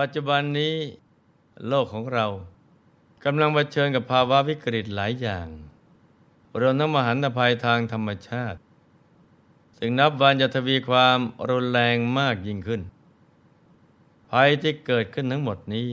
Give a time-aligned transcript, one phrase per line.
[0.00, 0.76] ปัจจุบันนี้
[1.68, 2.26] โลกของเรา
[3.24, 5.48] กำลังเผชิญกับภาวะวิกฤตหลายอย่าง
[6.60, 8.58] รวมทั้งมหันตภัยทางธรรมชาติ
[9.78, 11.18] ซึ่งนับวันจะทวีความ
[11.48, 12.82] รุนแรงมากยิ่งขึ้น
[14.30, 15.88] ภัยที่เกิดขึ้นทั้งหมดนี้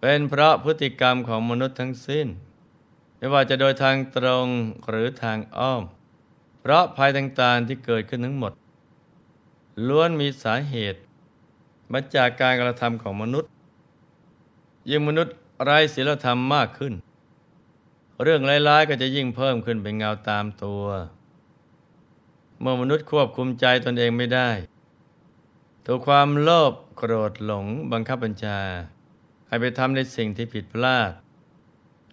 [0.00, 2.26] เป็นเพราะพฤติกรรมของมนุษย์ทั้งสิ้น
[3.16, 4.46] ไม่ว่าจะโดยทางตรง
[4.88, 5.82] หรือทางอ้อม
[6.60, 8.52] เพราะภัยต่างๆที่เกิดขึ้นทั้งหมด
[9.88, 11.00] ล้วนมีสาเหตุ
[11.92, 13.50] มาจากการกระทำของมนุษย์
[14.90, 16.94] ยิ่งมนุษย์ไร้ศีลธรรมมากขึ้น
[18.22, 20.84] เรื่องร้ายๆก็จะยิ่งเพิ่มขึ้นเป็นเงาตามตัว
[22.60, 24.50] เมื่อมนุษย์ควบคุมใจตนเองไม่ได้
[25.86, 28.60] ถูกความโลภโกรธหลงบังคับบัญชา
[29.48, 31.10] ให้ไปทำในสิ่งที่ผิดพลาด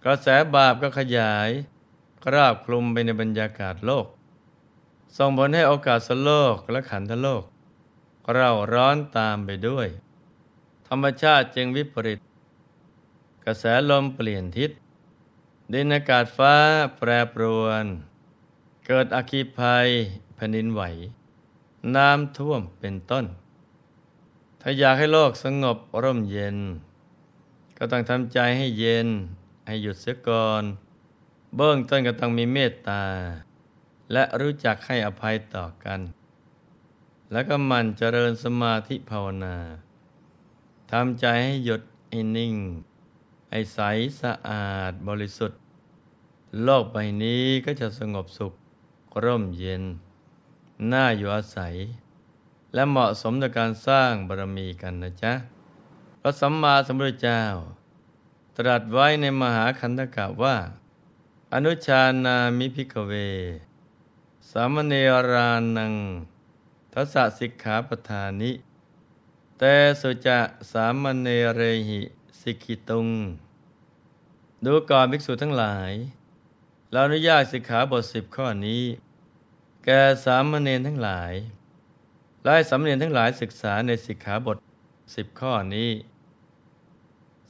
[0.04, 1.48] กระแสบาปก็ขยาย
[2.26, 4.06] กราบคลุมไปในบรรยากาศโลก
[5.18, 7.42] ส่งผลให้โอกาสสโลกและขันธโลก
[8.34, 9.88] เราร้อนตามไปด้วย
[10.88, 12.18] ธรรมชาติจึงวิปริต
[13.44, 14.70] กระแสลมเปลี่ยนทิศ
[15.72, 16.54] ดินอากาศฟ้า
[16.96, 17.84] แปรปรวน
[18.86, 19.88] เกิดอคีภัย
[20.34, 20.82] แผ่นดินไหว
[21.96, 23.24] น้ำท่วมเป็นต้น
[24.60, 26.58] ถ้าอยากให้โลกสงบร่มเย็น
[27.76, 29.08] ก็ต้องทำใจให้เย็น
[29.66, 30.62] ให้หยุดเสียก่อน
[31.56, 33.04] เบื้องต้นก็ต้องมีเมตตา
[34.12, 36.00] และรู้จักให้อภัยต่อกัน
[37.32, 39.56] แล้วก็มันเจริญสมาธิภาวนา
[40.90, 42.54] ทำใจให้หยดให้นิ่ง
[43.50, 43.78] ให้ใส
[44.20, 45.60] สะอาดบริสุทธิ์
[46.62, 48.52] โลกใบนี้ก็จะสงบสุข
[49.24, 49.82] ร่มเย็น
[50.92, 51.74] น่าอยู่อาศัย
[52.74, 55.32] และเหมาะสมในการสร้างบารมีกันนะจ๊ะ
[56.20, 57.42] พระสัมมาสัมพุทธเจ้า
[58.56, 60.56] ตรัสไว้ในมหาคันธกะว่า
[61.52, 63.12] อนุชานามิพิกเว
[64.50, 64.94] สามเณ
[65.30, 65.94] รานัง
[66.94, 68.52] ทัศสิกขาปทานิ
[69.58, 70.38] แต่สุจะ
[70.72, 72.00] สามเณเรหิ
[72.40, 73.08] สิกิตุง
[74.64, 75.92] ดูก่อนภิกษุทั้งหลาย
[76.90, 78.82] เราอนุญาตสิกขาบทสิบข้อนี้
[79.84, 81.32] แก่สามเณรทั้งหลาย
[82.44, 84.56] และสามเณรทั้งหลายศึกษาในสิกขาบท
[85.16, 85.90] สิบข้อนี้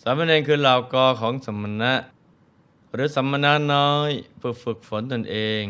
[0.02, 1.94] สามเณรคือเหล่ากอของสมณะ
[2.92, 5.64] หรือสมณะน้อยเพื่อฝึกฝนตนเอง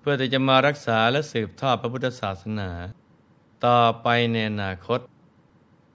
[0.00, 2.70] เพื่อที่จะมารักษาและสืบทอดพระพุทธศาสนา
[3.66, 5.00] ต่อไปในอนาคต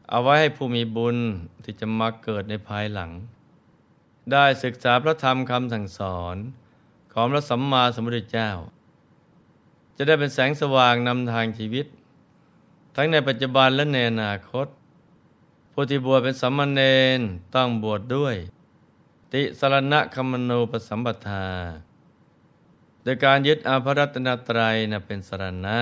[0.09, 1.17] เอาไว้ให้ผู้มีบุญ
[1.63, 3.11] ที่จะมาเกิดในภายหลัง
[4.31, 6.35] ได้ศึกษาพระธรรมคำสั่งสอน
[7.13, 8.49] ของพระสัมมาสัมพุทธเจ้า
[9.95, 11.85] จะได้เป็นแสงสว่างนำทางชีวิต
[12.95, 14.67] ทั้งในปัจจุบันและในอนาคต
[15.71, 16.81] ผู้ที่บวชเป็นสัมมาเน
[17.17, 17.19] น
[17.55, 18.35] ต้องบวชดด้วย
[19.33, 21.45] ติสรณะคมโนปสัมปทา
[23.03, 25.77] โดยการยึดอาภรัตนตรัยนะเป็นสรณะ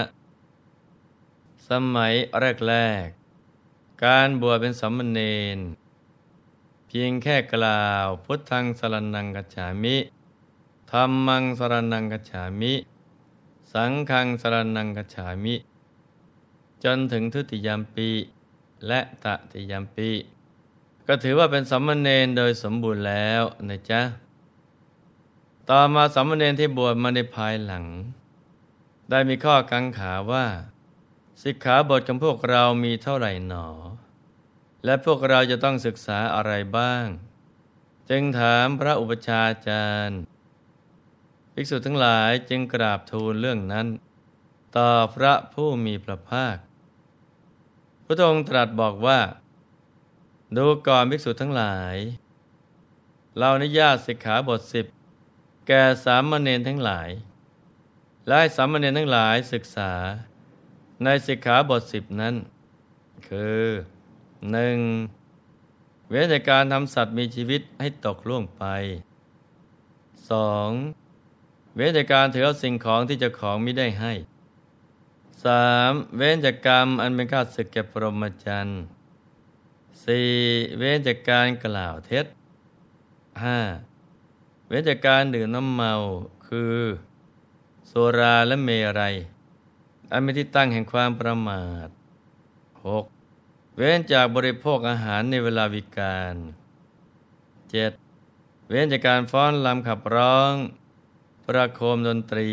[1.70, 2.74] สมัยแร
[3.06, 3.08] ก
[4.06, 5.20] การบวชเป็นสมณเณ
[5.58, 5.60] ร
[6.88, 9.98] เพียงแค่กล่าวพุทธังสรนังกัจฉามิ
[10.92, 12.74] ธรรมังสรนังกัจฉามิ
[13.74, 15.56] สังฆังสรนังกัจฉามิ
[16.84, 18.10] จนถึงทุติยามปี
[18.88, 20.10] และตติยามปี
[21.08, 24.02] ก็ถือว่าเป็นสมณเณรโดยสมบูรณ์แล้วนะจ๊ะ
[25.74, 27.86] ต่อมาสมเณรที่บวชมาในภายหลัง
[29.10, 30.46] ได้มีข้อกังขาว่า
[31.44, 33.68] สิกขาบทของพวกเรามีเท่าไหร่หนอ
[34.86, 37.06] และพวกเราจะต้องศึกษาอะไรบ้าง
[38.10, 40.22] จึงถามพระอุปชาจารย์
[41.54, 43.88] ภิกษุทั้งหลายจึงกราบทูลเรื่องนั้น
[44.78, 46.58] ต่อพระผู้มีพระภาค
[48.06, 49.20] พระองค์ตรัสบอกว่า
[50.58, 51.96] ดูก่อนภิกษุทั้งหลาย
[53.38, 54.88] เราอนุญาตสิกขาบทสิบ
[55.68, 57.10] แก่สามเณรทั้งหลาย
[58.26, 59.92] และให้สามเณรทั้งหลายศึกษา
[61.04, 62.36] ในสิกขาบทสิบนั้น
[63.28, 63.64] คือ
[64.52, 64.78] หนึ่ง
[66.10, 68.64] เว้นจากการทำสัตว์มีชีวิตให้ตกล่วงไป
[70.30, 70.70] สอง
[71.76, 74.14] เว้นจากการถือเอาสิ่งของที่เจ้าของไม่ได้ให้
[75.46, 78.82] สามเว้นจากกรรมอันเป็นข้าศึกแก่ปรมจันทร์
[80.04, 80.30] สี่
[80.78, 82.26] เว้นจากการกล่าวเท็จ
[83.44, 83.60] ห้า
[84.72, 85.94] ว้นจากการดื่มน้ำเมา
[86.48, 86.78] คือ
[87.92, 88.70] สุราและเม
[89.00, 89.16] รัย
[90.12, 91.88] อันเป็นที่ตั้งแห่งความประมาท
[93.02, 93.76] 6.
[93.76, 96.36] เว้นจากบริโภคอาหารในเวลาวิกาล
[97.72, 98.70] 7.
[98.70, 100.54] เว้นจากการฟ้อนลำขับร้อง
[101.46, 102.52] ประโคมดนตรี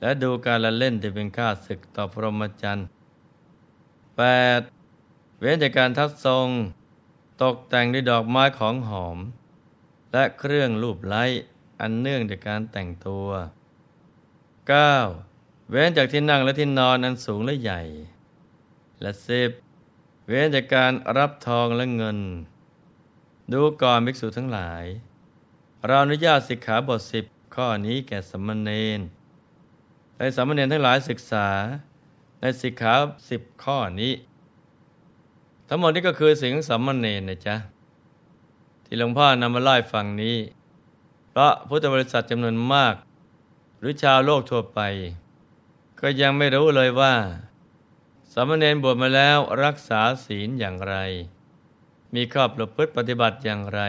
[0.00, 2.86] และดูการละเล่นที่เป็นค่าศึกต่อพรหมจรรย์
[4.52, 5.40] 8.
[5.40, 6.48] เว้นจากการทัดทรง
[7.42, 9.18] ตกแต่งด้วยดอกไม้ของหอม
[10.12, 11.24] และเครื่องรูปไล้
[11.80, 13.28] อันเนื่องจากการแต่งตัว
[14.90, 15.70] 9.
[15.70, 17.82] เว้นจากที่นั่งและที่นอนอันสูงและใหญ่
[19.00, 19.50] และสิบ
[20.28, 22.18] เว้นจากการรับทองและเงิน
[23.52, 24.84] ดูก่อนภิกษุทั้งหลาย
[25.86, 27.24] เราอนุญาตสิกขาบทสิบ
[27.54, 29.00] ข้อนี้แก่สมณเณร
[30.18, 31.48] ในสมณเณรทั้งหลายศึกษา
[32.40, 32.94] ในสิกขา
[33.30, 34.12] สิบข้อนี้
[35.68, 37.56] ทั้งหมดนี้ก็คือสิ่งของสมณเณรนะจ๊ะ
[38.92, 40.38] ที่หลวงพ่อนำมาเล่าฟังนี้
[41.30, 42.94] เพราะพุทธบริษัทจำนวนมาก
[43.78, 44.80] หรือชาวโลกทั่วไป
[46.00, 47.14] ก็ยังไม่รู้เลยว่า
[48.32, 50.96] สามเณรบวชมาแล้วรักษาศีลอย่างไร
[52.14, 53.80] มีข้อประพฤติปฏิบัติอย่างไร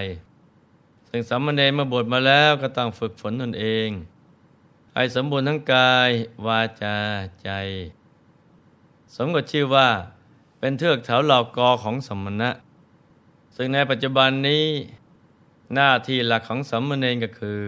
[1.10, 3.90] ซึ่งสามเณรมาบวชมาแล้วก็ต้องฝึกฝนตนเอง
[4.94, 6.10] ให้สมบูรณ์ทั้งกาย
[6.46, 6.98] วาจา
[7.44, 7.50] ใจ
[9.16, 9.90] สมกับชื่อว่า
[10.60, 12.52] เป็นเทือกแถวเหล่ากอของสมณะ
[13.56, 14.66] ซึ่งในปัจจุบันนี้
[15.74, 17.66] หน้าที่หลักของสมณเณรก็คือ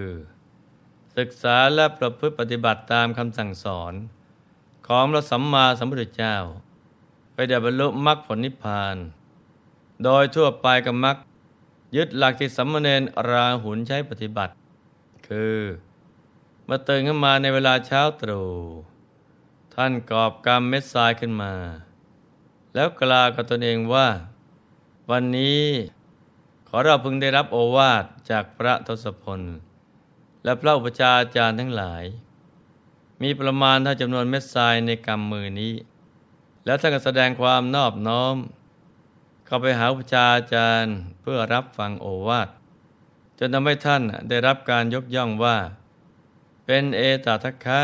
[1.17, 3.93] ศึกษาและประพฤติปฏิบัติตามคำสั่งสอน
[4.87, 6.35] ของพระสัมมาสัมพุทธเจ้า
[7.33, 8.95] ไปเดบรรลุมรรคผลนิพพาน
[10.03, 11.17] โดยทั่วไปกับมรรค
[11.95, 14.53] ยึดหลักที่สัมมเนรราหุนใช้ปฏิบัติ
[15.27, 15.57] คือ
[16.69, 18.49] มาตื่นขึ้นมาในเวลาเช้าตรู่
[19.75, 21.53] ท่านกอบกรรมเม็ดทรายขึ้นมา
[22.73, 24.07] แล้วกล่าวกับตนเองว่า
[25.11, 25.63] วันนี้
[26.67, 29.41] ขอเราพึงได้รับโอวาทจากพระทศพล
[30.43, 32.03] และพระอุปชาอาจารย์ทั้งหลาย
[33.21, 35.73] มีประมาณเท่าจำนวนเม็ดทรายในกำมือนี้
[36.65, 38.35] แล้วท่านก็แสดงความนอบน้อม
[39.45, 42.49] เข้าไปหาอุปชาอาจารย์เพื่อรับฟังโอวาท
[43.39, 45.57] จนทำให้ท่านได้รับการยกย่องว่า
[46.65, 47.81] เป็นเอตทัคคะ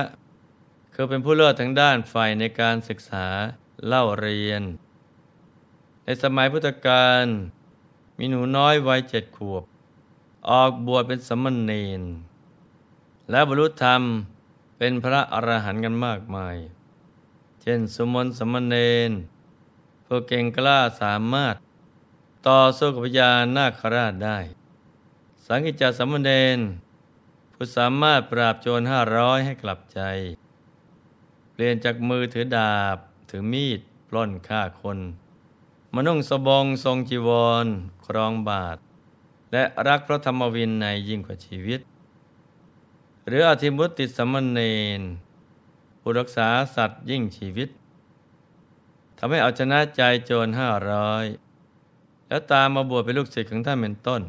[0.93, 3.25] คือเป็นผู้เลิศทางด้านฝ่ายในการศึกษา
[3.85, 4.63] เล่าเรียน
[6.03, 7.25] ในสมัยพุทธกาล
[8.17, 9.63] มีหนูน้อยวัยเจ็ดขวบ
[10.49, 12.01] ออกบวชเป็นสมณเณร
[13.31, 14.01] และบรรลุธรรม
[14.77, 16.57] เป็นพระอรหันต์กันมากมาย
[17.61, 18.75] เช่นสมนสมณเณ
[19.09, 19.11] ร
[20.05, 21.55] ผู้เก่งกล้าสามารถ
[22.47, 24.39] ต่อสู้กับพญานาคราชได้
[25.45, 26.59] สังกิจาสมณเณร
[27.53, 30.01] ผู้สามารถปราบโจรห้าร้อยให้กลับใจ
[31.51, 32.97] เปลี่ยนจากมือถือดาบ
[33.29, 34.99] ถือมีดปล้นฆ่าคน
[35.95, 37.29] มนุ่งสบงทรงจีว
[37.65, 37.67] ร
[38.05, 38.77] ครองบาท
[39.51, 41.81] และรักพระธรรมวินในยิ่งกว่าชีวิต
[43.27, 44.59] หรืออธิมุตติสมณเณ
[44.99, 45.01] ร
[45.99, 47.69] ผู้รักษาสัตว์ยิ่งชีวิต
[49.17, 51.25] ทำให้เอาชนะใจโจรห้าร้อย
[52.27, 54.21] แล้วตามมาบวชเป็นลูกศิษย์ของท่านเป็นต้น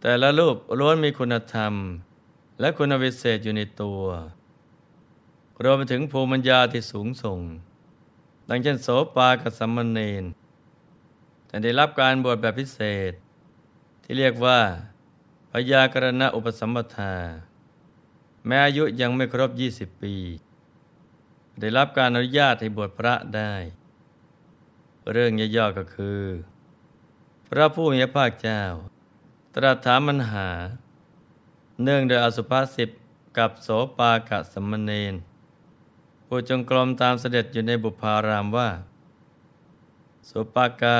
[0.00, 1.72] แต่ละรูปล้วนมีคุณธรรม
[2.60, 4.02] และคุณวิเศษอยู่ในตัว
[5.62, 7.40] รวมไปถึงภูมิปัญญาที่สูงส่ง
[8.48, 10.24] ดังเช่นโสปากับสัมมเนน
[11.46, 13.12] แต่ได้รับการบวชแบบพิเศษ
[14.02, 14.60] ที่เรียกว่า
[15.50, 17.14] พยากรณะอุปสัมปทา
[18.46, 20.14] แม้อายุยังไม่ครบ 20 ปี
[21.60, 23.52] ได้รับการอนุญาตให้บวชพระได้
[25.12, 26.22] เรื่องย่อๆก็คือ
[27.48, 28.62] พระผู้มีพระเจ้า
[29.54, 30.48] ตรัสถามมัญหา
[31.82, 32.90] เนื่องโดยอสุภาษิต
[33.38, 35.14] กับโสปากะสมณเณร
[36.26, 38.68] ผู้จงกรมตามเสด็จอยู่ในบุพารามว่า
[40.26, 40.98] โสปากะ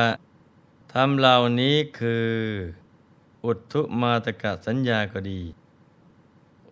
[0.92, 2.30] ทำเหล่านี้คือ
[3.44, 5.40] อุทุมาตกะสัญญาก็ดี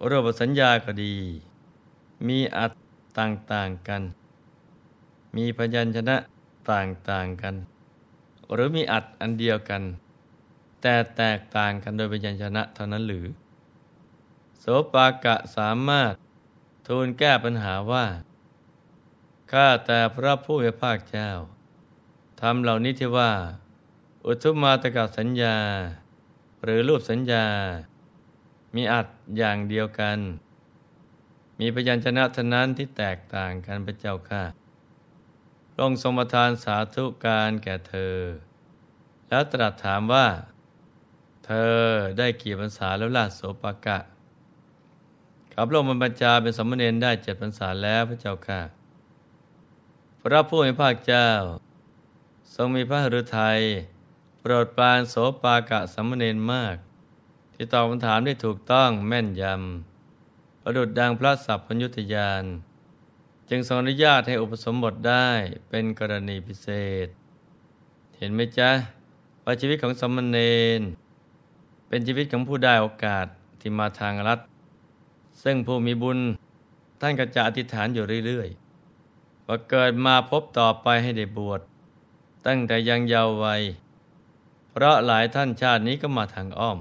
[0.09, 1.15] รูปสัญญาก็ดี
[2.27, 2.73] มีอัต
[3.19, 4.03] ต่างๆกัน
[5.37, 6.17] มีพยัญชนะ
[6.71, 7.55] ต่างๆกัน
[8.53, 9.83] หรือมีอัดอันเดียวกัน
[10.81, 13.27] แต่แตกต่างกันโดยพยัญชนะเท่านั้นหรือ
[14.61, 16.13] โสปากะสามารถ
[16.87, 18.05] ทูลแก้ปัญหาว่า
[19.53, 21.31] ข้าแต่พระผู้เป็นภาคเจ้า
[22.41, 23.33] ทำเหล่านี้ที่ว่า
[24.25, 25.59] อุทุมาตกสัญญา
[26.63, 27.47] หรือรูปสัญญา
[28.75, 29.07] มีอัด
[29.39, 30.19] อย่างเดียวกัน
[31.61, 34.45] มีพยัญชนะทนั้นที่แตกต่างกันพระเจ้าค่ะ
[35.73, 38.17] พรงค์ทานสาธุการแก่เธอ
[39.29, 40.27] แล้วตรัสถามว่า
[41.47, 41.79] เธอ
[42.19, 43.99] ได้กี่พรรษาแล้วล่ะโสปกะ
[45.55, 48.61] ขับลงบรรพชาเป็นสมณเณรได้เจ็ดพรรษาแล้วพระเจ้าค่ะ
[50.27, 51.29] พระผู้มีพระเจ้า
[52.55, 53.61] ทรงมีพระฤทัย
[54.41, 56.77] โปรดปรานโสปากะสมณเณรมาก
[57.55, 62.45] ที่ตอบคำถามได้ถูกต้องแม่นยำประดุดดังพระสัพพัญญุตยาน
[63.49, 65.29] จึงทรงอนุญาตให้อุปสมบทได้
[65.69, 66.69] เป็นกรณีพิเศ
[67.07, 67.09] ษ
[68.17, 68.71] เห็นไหมจ๊ะ
[69.45, 70.39] ว่าชีวิตของสมณเณ
[70.79, 70.81] ร
[71.89, 73.27] เป็นชีวิตของผู้ได้โอกาส
[73.61, 74.39] ที่มาทางรัฐ
[75.43, 76.19] ซึ่งผู้มีบุญ
[77.01, 78.64] ท่านก็จะอธิษฐานอยู่เรื่อยๆ
[79.47, 81.61] ว่าเกิดมาพบต่อไปให้ได้บวช
[82.47, 83.63] ตั้งแต่ยังเยาว์วัย
[84.71, 86.79] เพราะหลายท่านชาตินี้ก็มาทางอ้อม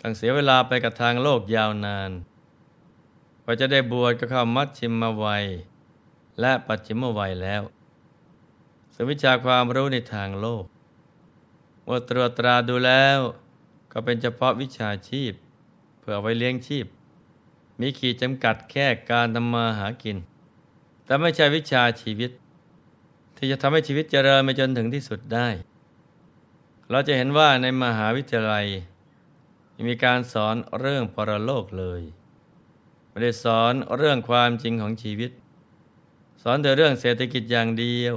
[0.00, 2.10] ต้องเสียเวลาไปกับทางโลกยาวนาน
[3.42, 5.44] กว่าจะได้บวชก็เข้ามัชชิมวัย
[6.40, 7.62] และปัจฉิมวัยแล้ว
[8.94, 10.64] ซึ่คือวิชาความรู้ในทางโลก
[11.84, 13.18] เมื่อตรวจตราดูแล้ว
[13.92, 15.32] ก็เป็นเฉพาะวิชาชีพ
[16.00, 16.86] เพื่อไว้เลี้ยงชีพ
[17.80, 20.16] มีขีดจำกัดแค่การทำมาหากิน
[21.04, 22.30] แต่ไม่ใช่วิชาชีวิต
[23.36, 25.48] ที่จะทำให้ชีวิตเจริญไปจนถึงที่สุดได้
[26.90, 28.66] เราจะเห็นว่าในมหาวิทยาลัย
[29.88, 32.02] มีการสอนเรื่องปรโลกเลย
[33.08, 35.30] ไม่ได้สอนเรื่องความจริงของชีวิต
[36.42, 38.14] สอนแต่เรื่องเศรษฐกิจอย่างเดียว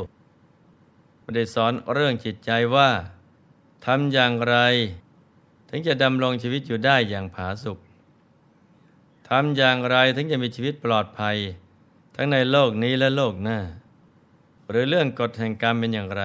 [1.22, 2.90] ไม่ได้สอนเรื่องจิตใจว่า
[3.86, 4.58] ทำอย่างไร
[5.70, 7.80] ถึงจะดำรงชีวิตอยู่ได้อย่างผาสุก
[9.30, 11.38] ทำอย่างไรถึงจะมีชีวิตปลอดภัย
[12.18, 13.60] ทั้งในโลกนี้และโลกหน้า
[14.70, 16.24] หรือเรื่องกฎแห่งกรรมเป็นอย่างไร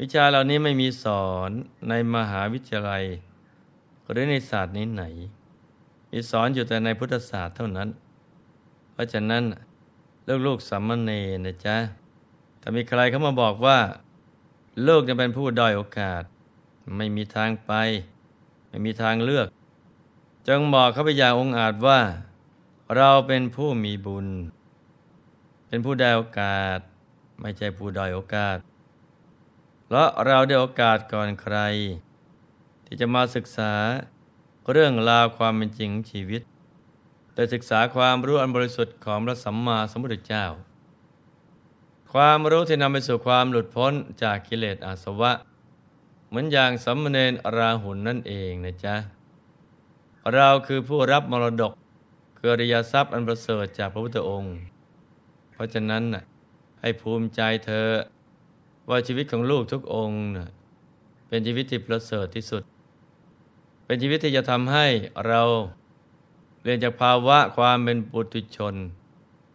[0.00, 1.50] วิชาเหล่านี้ไม่มีสอน
[1.88, 3.04] ในมหาวิทยาลัย
[4.10, 5.04] หรือในศาสตร์นี้ไหน
[6.12, 7.88] มีสอนอยู่แต่ในพุทธศาสตร์เท่านั้น
[8.92, 9.44] เพราะฉะนั้น
[10.46, 11.10] ลูกๆสัมมเน
[11.44, 11.76] นะจ๊ะ
[12.60, 13.78] ถ้ามีใครเข้ามาบอกว่า
[14.86, 16.22] ลูกจะเป็นผู้ด้อยโอกาส
[16.96, 17.72] ไม่มีทางไป
[18.68, 19.46] ไม่มีทางเลือก
[20.48, 22.00] จงบอกเขาไปอย่างองอาจว่า
[22.94, 24.26] เราเป็นผู้มีบุญ
[25.68, 26.78] เป็นผู้ได้โอกาส
[27.40, 28.56] ไม่ใช่ผู้ด้อยโอกาส
[29.84, 31.56] เพราะเราได้โอกาสก่อนใคร
[32.84, 33.72] ที่จะมาศึกษา
[34.72, 36.42] เรื่องราวความเป็นจริงชีวิต
[37.34, 40.46] โดยศึกษาความรู้อันบริสุทธิ์ของพระสัมมาสัมพุทธเจ้า
[42.12, 45.32] ความรู้ที่นำไปสู่ความหลุดพ้นจากกิเลสอาสวะ
[46.28, 47.18] เหมือนอย่างสัมมเน
[47.56, 48.96] ราหุนนั่นเองนะจ๊ะ
[50.34, 51.72] เราคือผู้รับมรดก
[52.40, 54.56] กิริยทรัพย์อันประเสริฐจากพระพุทธองค์
[55.52, 56.04] เพราะฉะนั้น
[56.80, 57.88] ให้ภูมิใจเธอ
[58.88, 60.20] ว่าชีวิตของลูกทุกองค์
[61.28, 62.62] เป็นชีวิตที่ประเสริฐที่สุด
[63.84, 64.86] เป็นชีวิตที่จะทำให้
[65.26, 65.42] เรา
[66.62, 68.74] เรียนจากภาวะความเป็นปุถุชน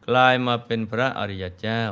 [0.07, 1.83] กลายมาเป็นพระอริยเจ้า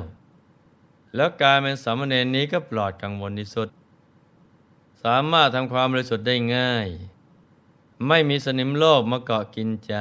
[1.15, 3.69] แล้วการเป็นสามเณรนี้ก็ปลอดกังวลที่สุด
[5.03, 6.87] สามารถทำความบริสุทธิ์ได้ง่าย
[8.07, 9.95] ไม่มีสนิมโลภมาเกาะกินใจ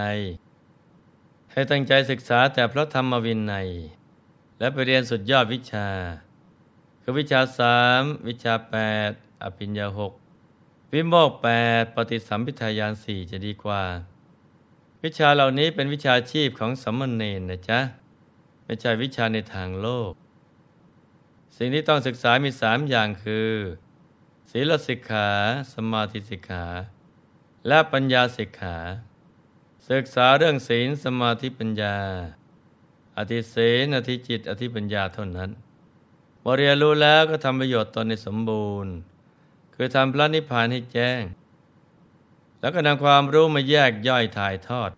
[1.58, 3.68] ให้ตั้งใจศึกษาแต่พระธรรมวินัย
[4.58, 5.88] และไปเรียนสุดยอดวิชา
[7.02, 8.76] คือวิชาสามวิชาแป
[9.08, 9.10] ด
[9.42, 10.12] อภิญญาหก
[10.92, 11.48] วิโมกแป
[11.82, 13.82] ดปฏิสัมพิทายานสี่จะดีกว่า
[15.02, 17.80] วิชาเหล่านี้เป็นวิชาชีพของสัมมเนรนะจ๊ะ
[18.64, 20.12] ไม่ใช่วิชาในทางโลก
[21.56, 23.50] สิ่งที่ต้องศึกษามีสามอย่างคือ
[24.50, 25.28] ศีลสิกขา
[25.72, 26.64] สมาธิสิกขา
[27.66, 28.76] และปัญญาสิกขา
[29.92, 31.96] ศึกษาเรื่องศีลสมาธิปัญญา
[33.16, 33.54] อธิเส
[33.84, 35.50] นอธิจิต อธิปัญญาเท่านั้น
[36.44, 38.92] บเรียนรู้แล้วก็ทำประโยชน์ตนในสมบูรณ์
[39.74, 41.22] คือทำพระนิพพานให้แจ้ง
[42.60, 44.90] แล้วก็นำความรู้มาแยกย่อยถ่ายทอด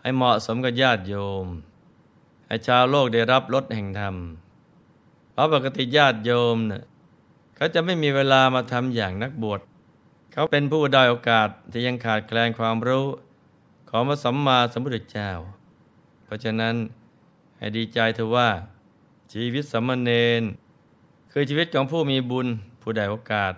[0.00, 1.14] ให้เหมาะสมกับญาติโย
[1.44, 1.46] ม
[2.46, 4.16] ให้ชาวโลกได้รับรสแห่งธรรม
[5.32, 6.82] เพราะปกติญาติโยมเนะ่ย
[7.56, 9.60] เขาจะไม่มีเวลามาทำอย่างนักบวช
[10.32, 13.06] เขาเป็นผู้ได้โอกาสที่ยังขาดแคลนความรู้
[13.94, 15.30] ของพระสัมมาสัมพุทธเจ้า
[16.24, 16.74] เพราะฉะนั้น
[17.58, 18.50] ให้ดีใจเถอะว่า
[19.32, 20.42] ชีวิตสัมมาเนน
[21.32, 22.46] คือชีวิตของผู้มีบุญ
[22.80, 23.52] ผู้ได้โอกาส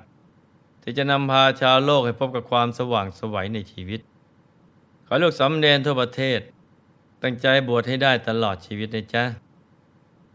[0.82, 4.00] ที่จะนำพาชาวโลกให้พบกับความสว่างสวัยในชีวิต
[5.06, 6.40] ขอลูกสำเนนทั่วประเทศ
[7.22, 9.24] ตั้งใจบวชให้ได้ตลอดชีวิตนะจ๊ะ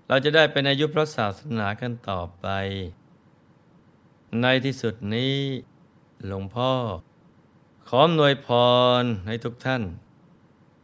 [0.08, 2.48] เราจะได้เป็นอายุพระศาสนากันต่อไป
[4.42, 5.36] ในที่สุดนี้
[6.28, 6.72] หลวงพ่อ
[7.92, 8.48] ขอหน่วยพ
[9.02, 9.84] รให้ทุกท่าน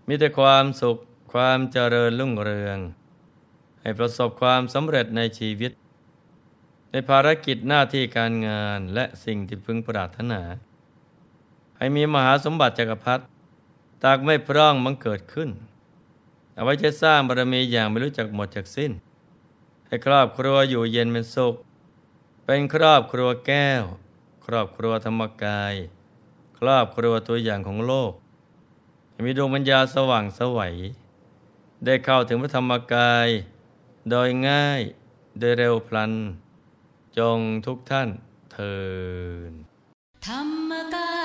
[0.08, 0.98] มีแต่ความสุข
[1.34, 2.78] ความเจริญรุ่งเรือง
[3.82, 5.72] ให้ประสบความสำเร็จในชีวิต
[6.92, 10.42] ในภารกิจหน้าที่การงานและสิ่งที่พึงปรารถนา
[11.78, 13.24] ให้มีมหาสมบัติจักรพรรดิ
[14.04, 15.50] ตากไม่พร่องมังเกิดขึ้น
[16.54, 18.92] เอาไว้จะสร้างบารมีอย่างไม่รู้จักหมดจากสิ้น
[19.88, 21.56] ให้ครอบครัวอยู่เย็นเป็นสุข
[22.46, 23.84] เป็นครอบครัวแก้ว
[24.46, 25.76] ครอบครัวธรรมกาย
[26.68, 28.12] รอบครัวตัวอย่างของโลก
[29.24, 30.76] มีดวงปัญญาสว่างสวัย
[31.86, 33.28] ได้เข้าถึงพระธรรมกาย
[34.10, 34.82] โดยง่าย
[35.40, 36.14] โดยเร็วพลัน
[37.18, 38.10] จงทุกท่าน
[38.52, 38.76] เทิ
[39.50, 39.52] น
[40.28, 41.14] ธรรมกา